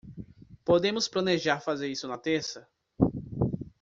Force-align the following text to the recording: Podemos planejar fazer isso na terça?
Podemos 0.65 1.07
planejar 1.07 1.59
fazer 1.61 1.87
isso 1.87 2.07
na 2.07 2.17
terça? 2.17 2.67